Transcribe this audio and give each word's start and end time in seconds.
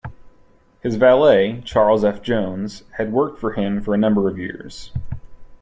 His 0.81 0.95
valet, 0.95 1.61
Charles 1.63 2.03
F. 2.03 2.23
Jones, 2.23 2.85
had 2.97 3.13
worked 3.13 3.37
for 3.37 3.53
him 3.53 3.81
for 3.83 3.93
a 3.93 3.99
number 3.99 4.27
of 4.27 4.39
years. 4.39 4.91